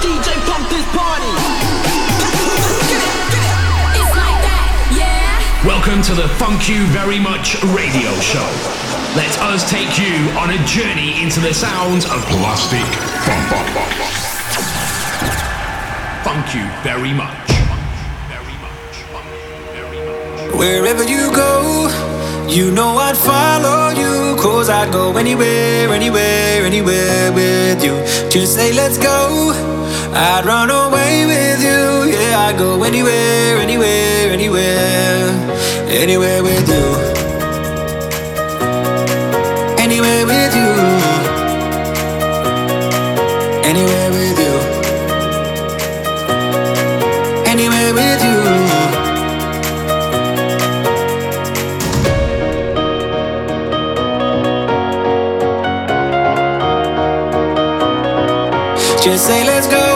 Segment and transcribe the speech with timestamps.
[0.00, 1.32] DJ, pump this party.
[3.96, 5.40] It's like that, yeah.
[5.64, 8.44] Welcome to the Funk You Very Much radio show.
[9.16, 12.84] Let us take you on a journey into the sounds of Plastik
[13.24, 13.48] Funk.
[16.24, 17.46] Funk You Very Much.
[20.52, 21.88] Wherever you go,
[22.48, 24.36] you know I'd follow you.
[24.36, 27.96] Cause I'd go anywhere, anywhere, anywhere with you.
[28.30, 29.75] Just say, let's go.
[30.18, 32.10] I'd run away with you.
[32.10, 35.28] Yeah, I'd go anywhere, anywhere, anywhere,
[35.90, 36.84] anywhere with you.
[39.78, 40.70] Anywhere with you.
[43.70, 44.54] Anywhere with you.
[47.52, 48.66] Anywhere with you.
[59.02, 59.95] Just say let's go.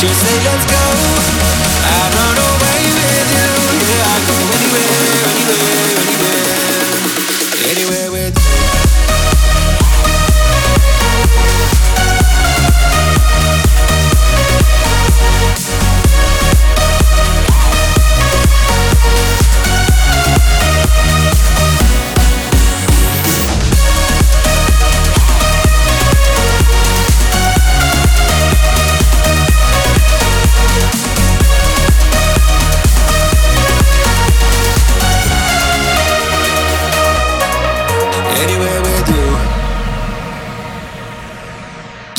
[0.00, 0.79] Just say let's go.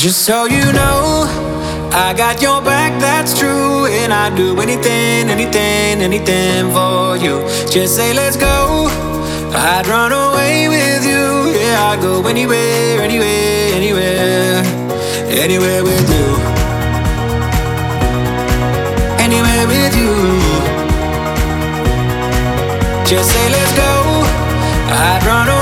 [0.01, 1.29] Just so you know,
[1.93, 3.85] I got your back, that's true.
[3.85, 7.37] And I'd do anything, anything, anything for you.
[7.69, 8.87] Just say, let's go.
[9.53, 11.53] I'd run away with you.
[11.53, 14.63] Yeah, I'd go anywhere, anywhere, anywhere,
[15.37, 16.27] anywhere with you.
[19.21, 20.13] Anywhere with you.
[23.05, 23.91] Just say, let's go.
[24.97, 25.60] I'd run away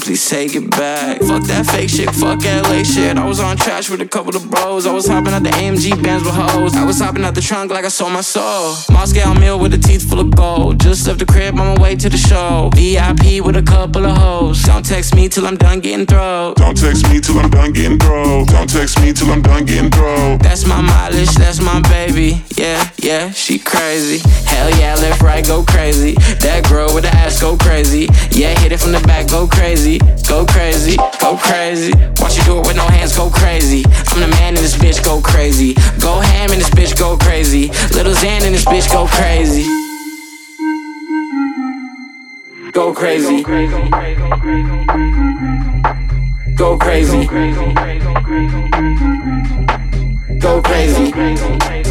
[0.00, 1.20] please take it back.
[1.20, 3.16] Fuck that fake shit, fuck LA shit.
[3.16, 4.86] I was on trash with a couple of bros.
[4.86, 6.74] I was hopping out the AMG bands with hoes.
[6.74, 8.74] I was hopping out the trunk like I sold my soul.
[8.90, 10.80] Moscow meal with a teeth full of gold.
[10.80, 12.70] Just left the crib on my way to the show.
[12.74, 14.62] VIP with a couple of hoes.
[14.62, 16.54] Don't text me till I'm done getting throw.
[16.56, 18.44] Don't text me till I'm done getting throw.
[18.46, 20.38] Don't text me till I'm done getting throw.
[20.38, 22.42] That's my mileage, that's my baby.
[22.56, 24.18] Yeah, yeah, she crazy.
[24.46, 26.14] Hell yeah, left, right, go crazy.
[26.42, 28.08] That girl with the ass go crazy.
[28.32, 29.98] Yeah, hit it from the back, go crazy.
[30.26, 31.94] Go crazy, go crazy.
[32.18, 33.84] Watch you do it with no hands, go crazy.
[34.10, 35.74] I'm the man in this bitch, go crazy.
[36.02, 37.68] Go ham in this bitch, go crazy.
[37.94, 39.62] Lil Xan in this bitch, go crazy.
[42.72, 43.42] Go crazy.
[46.56, 47.26] Go crazy.
[50.40, 51.12] Go crazy.
[51.12, 51.85] Go crazy.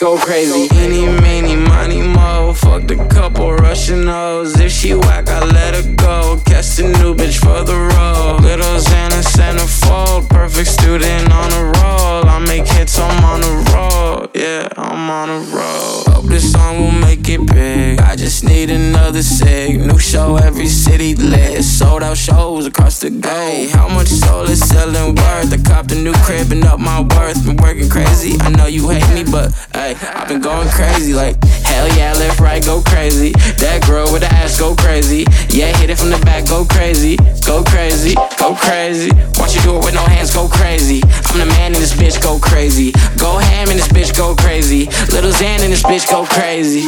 [0.00, 2.52] Go crazy, any, many, money, mo.
[2.52, 4.60] Fucked a couple Russian hoes.
[4.60, 6.42] If she whack, I let her go.
[6.44, 8.42] Catch a new bitch for the road.
[8.42, 10.28] Little Xana centerfold.
[10.28, 12.28] Perfect student on a roll.
[12.28, 14.28] I make hits, I'm on a roll.
[14.34, 15.99] Yeah, I'm on a roll.
[16.20, 17.98] Hope this song will make it big.
[17.98, 19.80] I just need another sig.
[19.80, 21.64] New show, every city lit.
[21.64, 23.70] Sold out shows across the globe.
[23.70, 25.50] How much soul is selling worth?
[25.50, 27.42] I copped a new crib and up my worth.
[27.46, 28.36] Been working crazy.
[28.38, 31.14] I know you hate me, but hey, I've been going crazy.
[31.14, 31.36] Like,
[31.70, 33.32] hell yeah, left, right, go crazy.
[33.62, 35.24] That girl with the ass go crazy.
[35.48, 37.16] Yeah, hit it from the back, go crazy.
[37.46, 39.10] Go crazy, go crazy.
[39.38, 41.00] Watch you do it with no hands, go crazy.
[41.30, 42.92] I'm the man in this bitch, go crazy.
[43.18, 44.86] Go ham in this bitch, go crazy.
[45.12, 46.82] Lil Xan in this bitch, go crazy.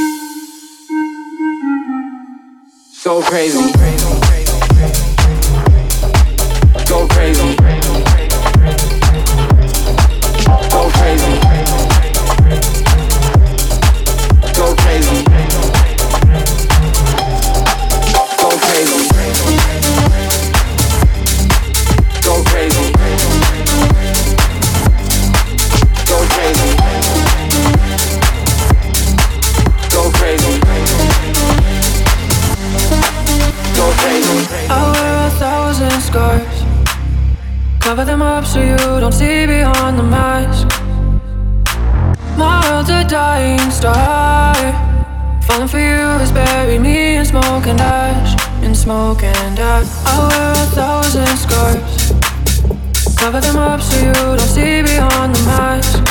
[3.04, 3.58] Go crazy.
[6.88, 7.56] Go crazy.
[7.56, 7.81] Go
[47.72, 48.64] and ash.
[48.64, 49.86] In smoke and ash.
[50.06, 52.12] I wear a thousand scars.
[53.16, 56.01] Cover them up so you don't see beyond the mask.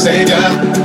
[0.00, 0.79] Savior.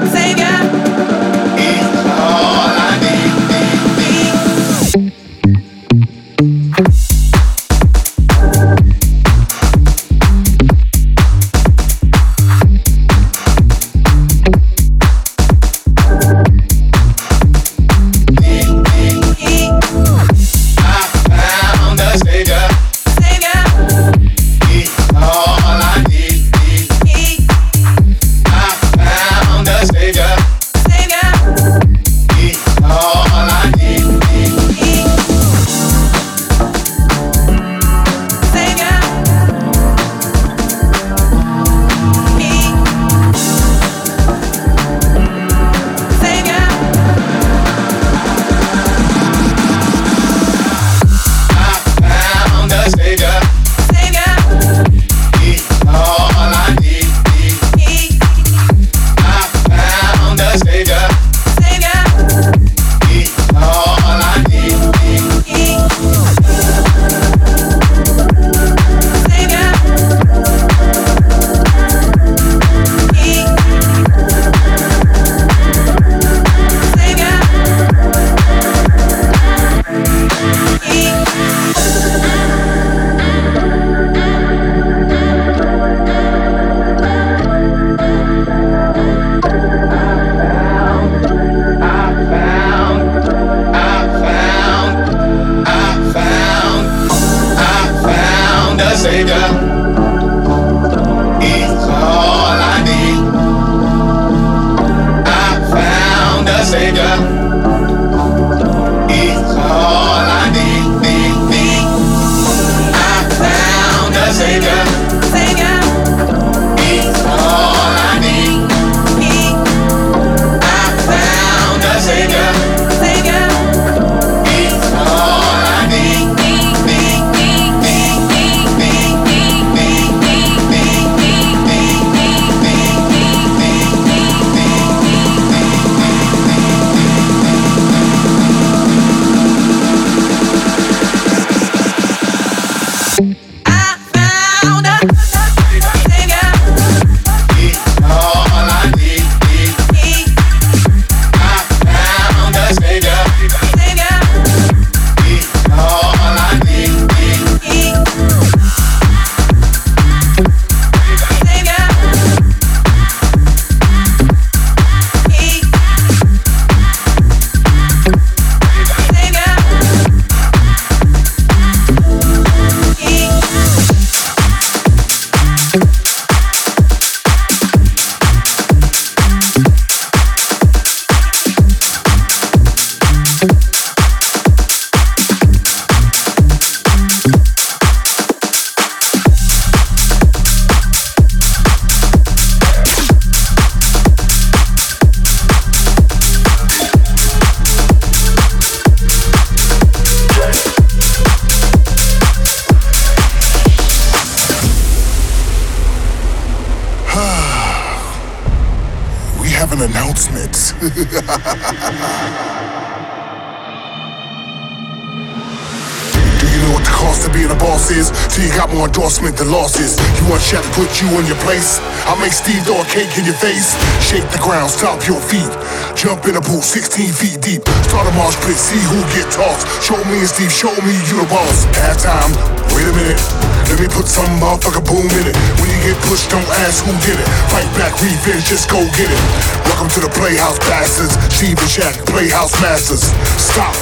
[221.05, 221.77] You in your place?
[222.09, 223.77] I'll make Steve throw a cake in your face.
[224.01, 225.45] Shake the ground, stop your feet.
[225.93, 227.61] Jump in a pool 16 feet deep.
[227.85, 229.69] Start a mosh pit, see who get tossed.
[229.85, 231.69] Show me and Steve, show me you the boss.
[231.77, 232.33] Half time,
[232.73, 233.21] wait a minute.
[233.69, 235.37] Let me put some motherfucker boom in it.
[235.61, 237.27] When you get pushed, don't ask who did it.
[237.53, 239.21] Fight back, revenge, just go get it.
[239.69, 241.13] Welcome to the Playhouse Bastards.
[241.29, 243.13] Steve and Shaq, Playhouse Masters.
[243.37, 243.77] Stop,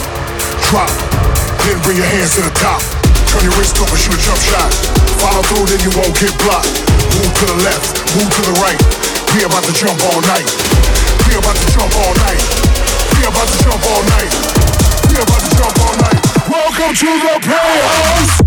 [0.68, 0.92] drop,
[1.64, 3.03] then bring your hands to the top.
[3.34, 4.70] Turn your wrist over, shoot a jump shot.
[5.18, 6.70] Follow through, then you won't get blocked.
[7.18, 8.78] Move to the left, move to the right.
[9.34, 10.46] We about to jump all night.
[11.26, 12.38] We about to jump all night.
[13.18, 14.30] We about to jump all night.
[15.10, 16.22] We about to jump all night.
[16.46, 18.38] Welcome to the playhouse.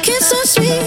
[0.00, 0.79] Looking so sweet.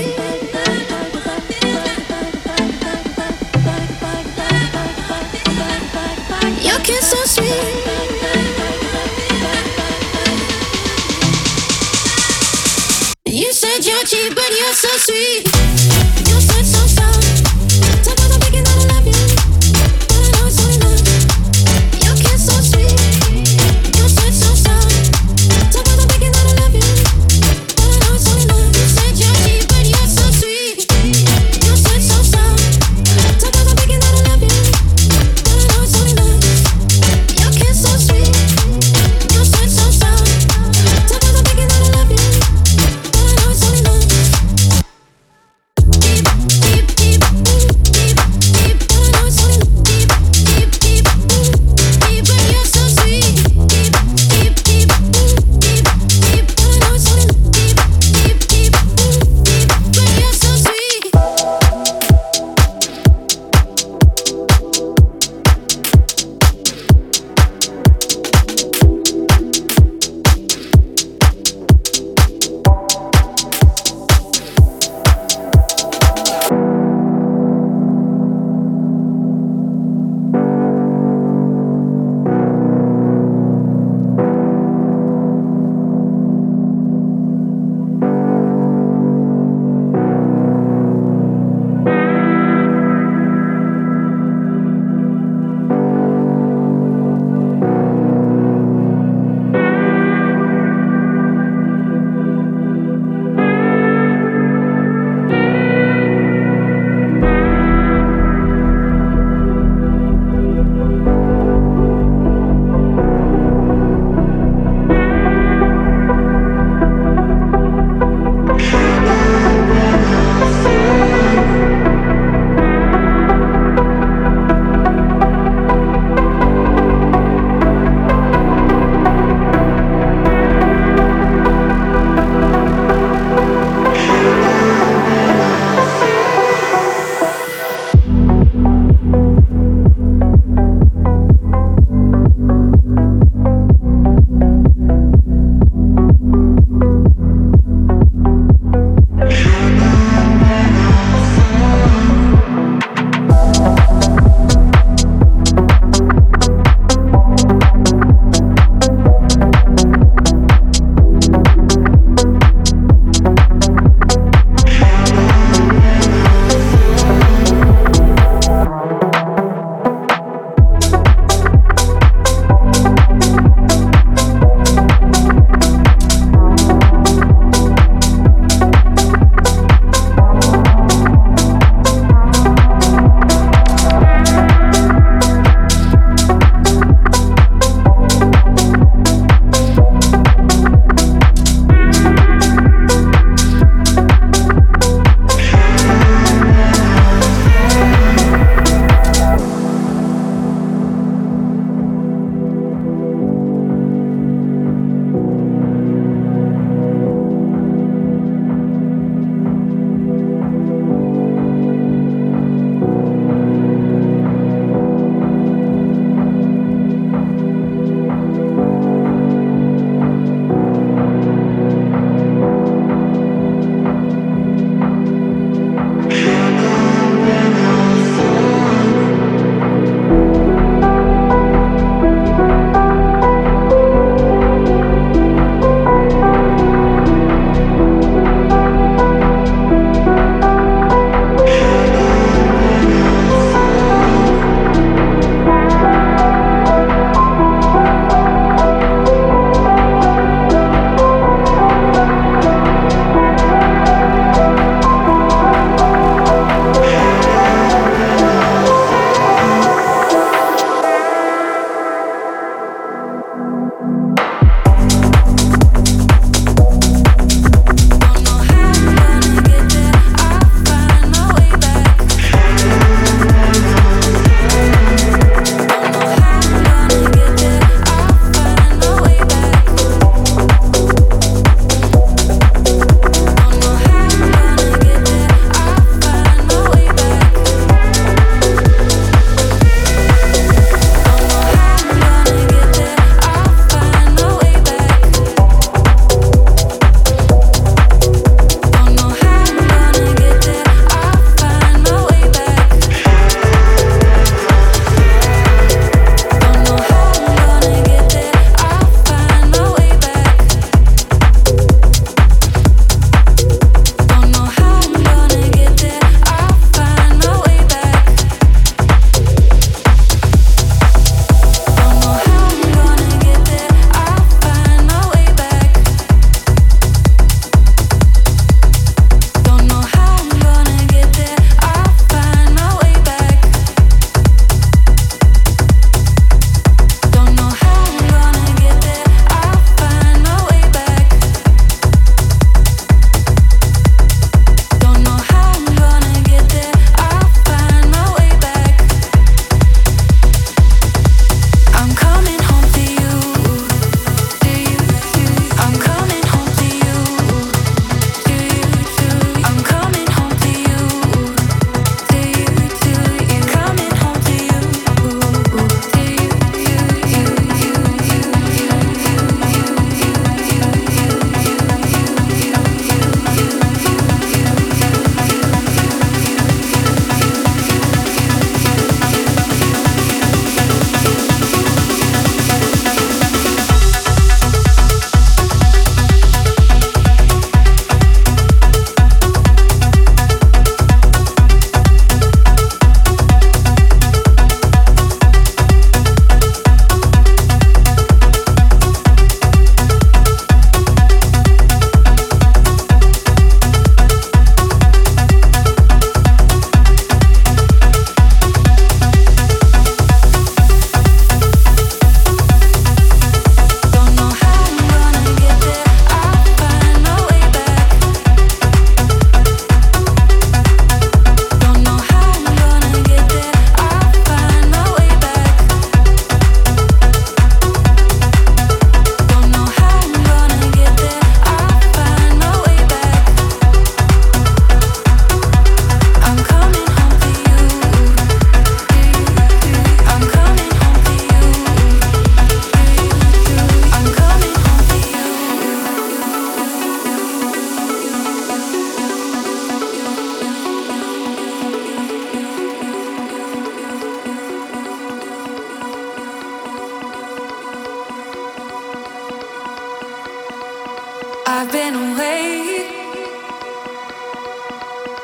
[461.55, 462.89] I've been away,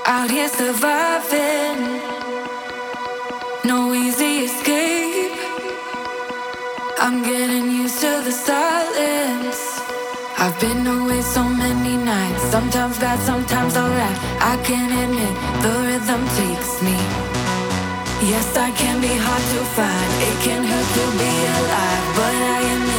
[0.05, 1.79] out here surviving.
[3.65, 5.39] No easy escape.
[6.99, 9.61] I'm getting used to the silence.
[10.37, 14.17] I've been away so many nights, sometimes bad, sometimes alright.
[14.39, 16.97] I can't admit the rhythm takes me.
[18.29, 20.11] Yes, I can be hard to find.
[20.29, 22.98] It can hurt to be alive, but I admit.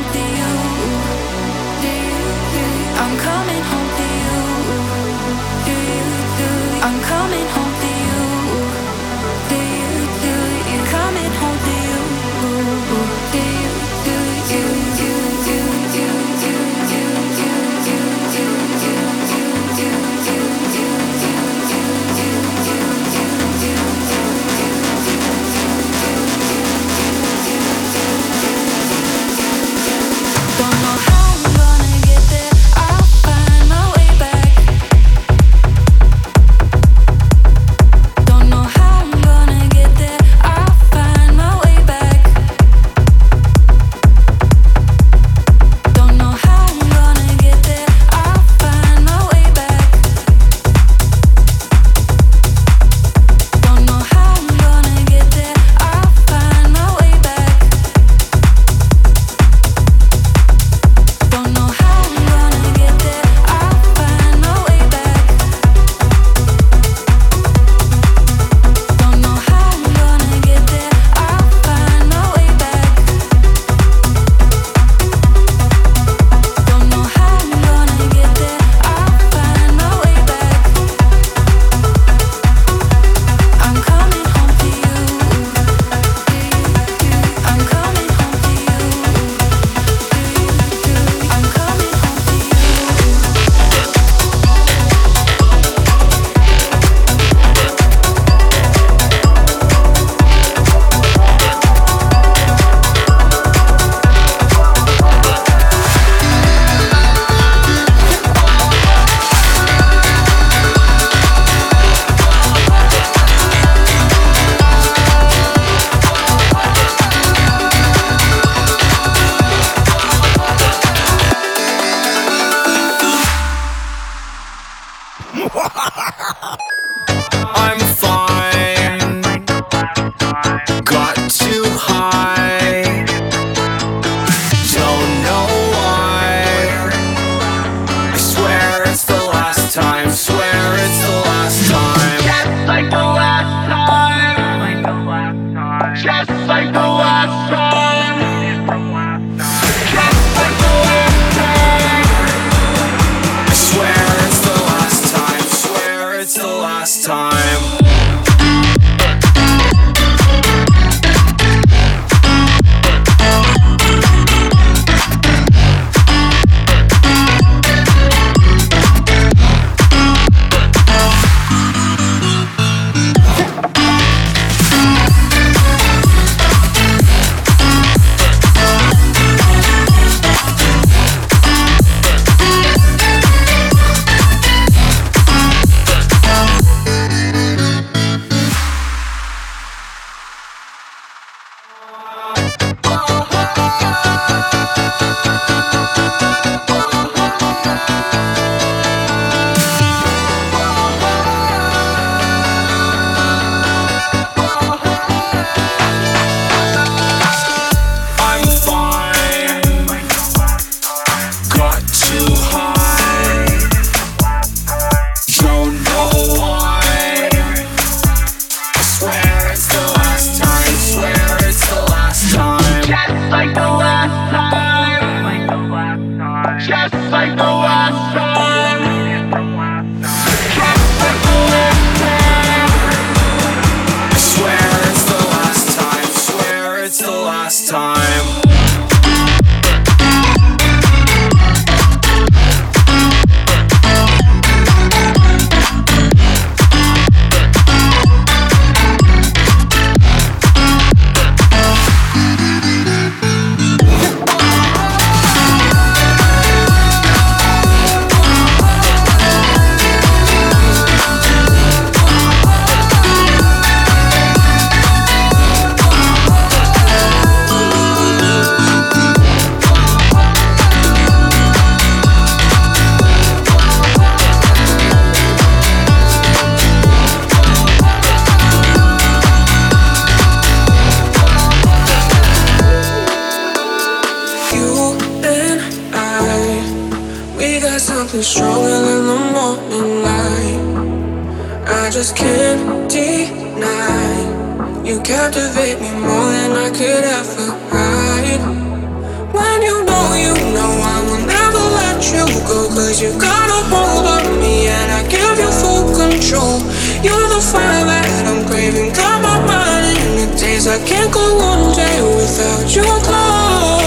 [307.03, 308.93] You're the fire that I'm craving.
[308.93, 313.80] Got my mind in the days I can't go one day without your call.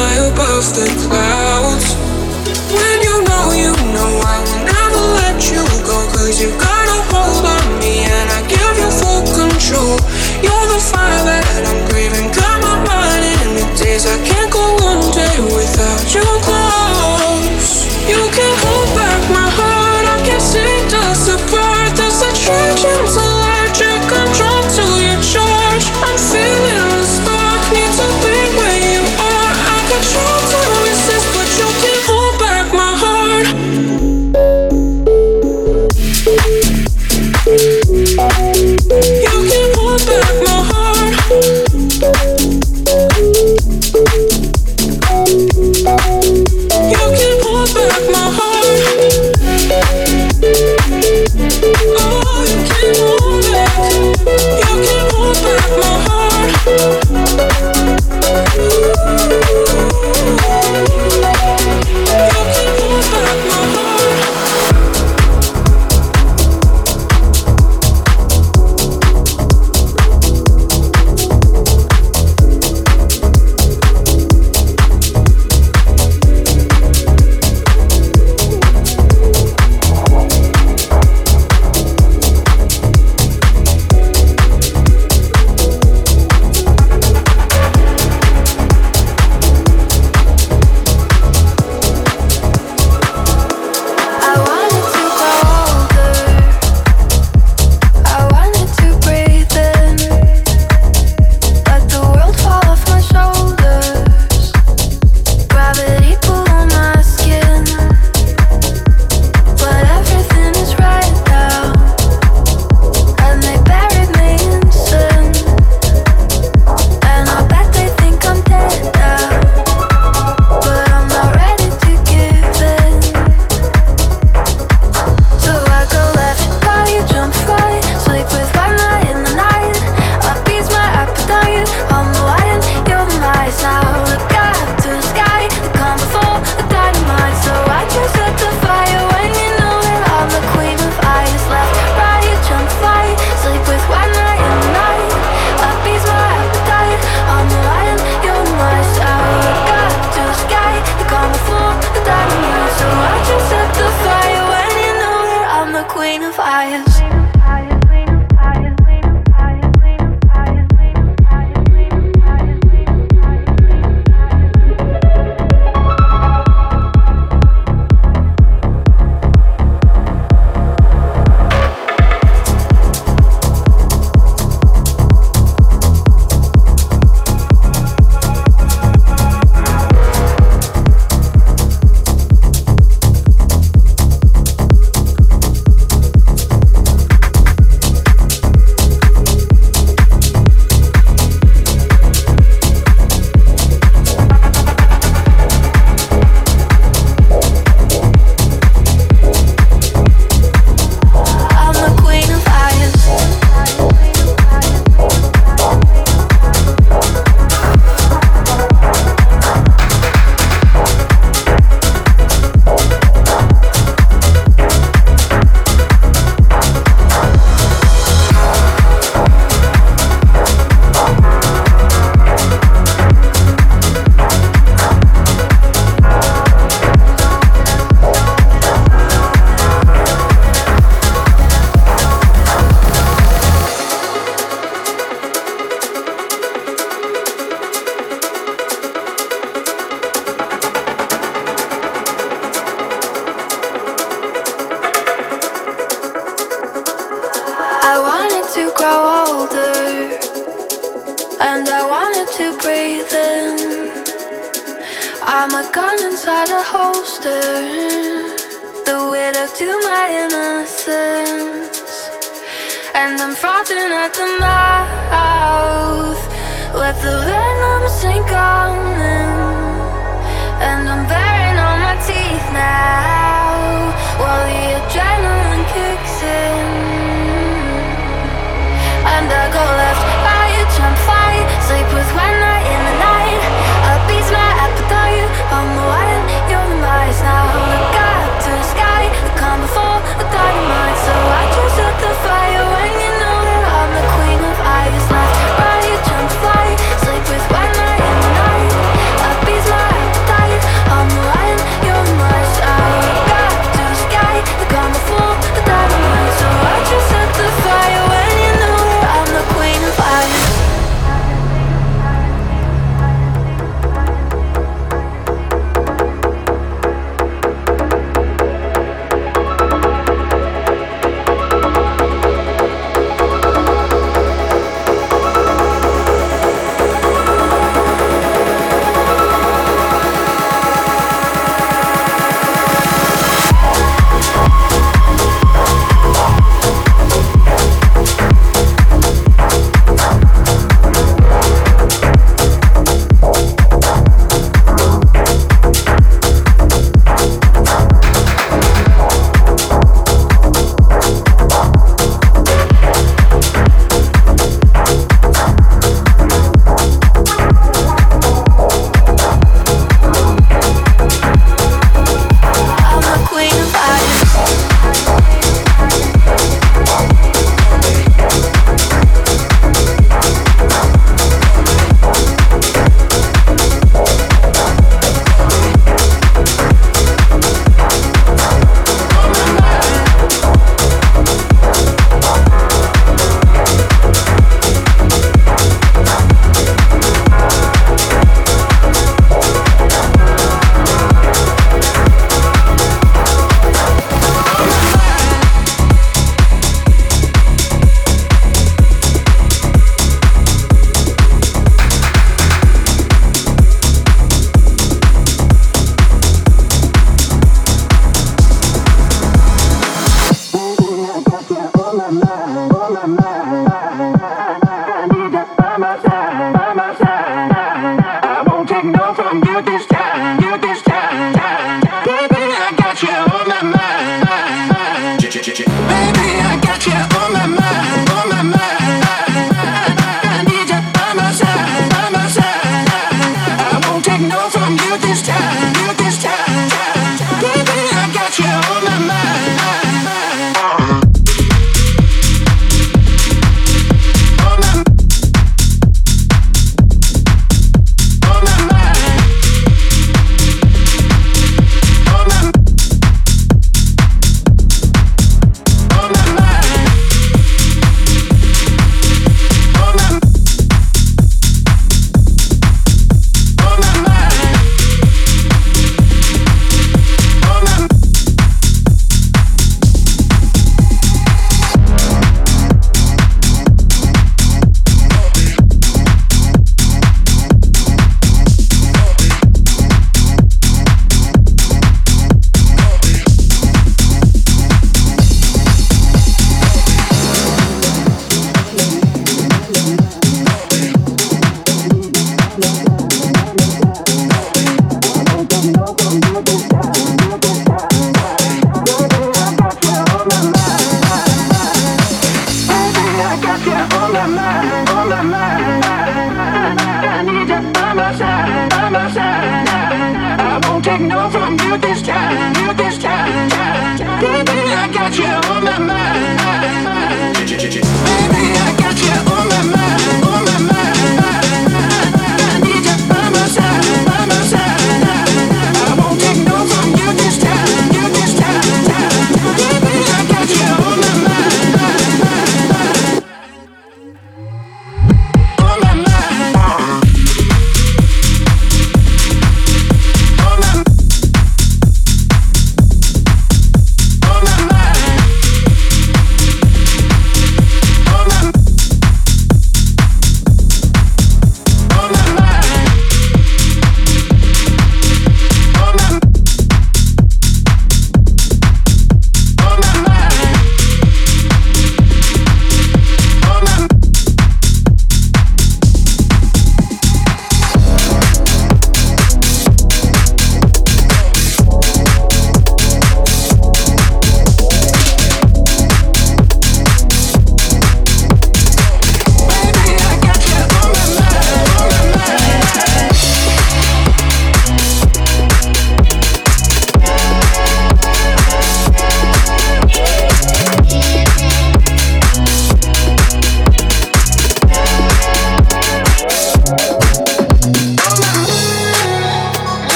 [0.00, 1.39] high above the clouds.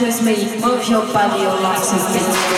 [0.00, 2.53] With me, move your body, your legs a